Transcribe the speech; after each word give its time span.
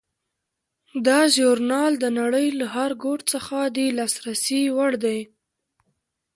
دا 1.07 1.19
ژورنال 1.35 1.93
د 1.99 2.05
نړۍ 2.19 2.47
له 2.59 2.65
هر 2.75 2.91
ګوټ 3.03 3.19
څخه 3.33 3.57
د 3.75 3.77
لاسرسي 3.97 4.61
وړ 4.77 4.91
دی. 5.05 5.19